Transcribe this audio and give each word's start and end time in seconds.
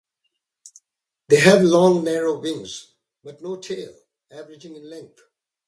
They 1.27 1.35
have 1.41 1.61
long, 1.61 2.03
narrow 2.03 2.39
wings, 2.39 2.95
but 3.23 3.43
no 3.43 3.57
tail, 3.57 3.95
averaging 4.31 4.75
in 4.75 4.89
length. 4.89 5.21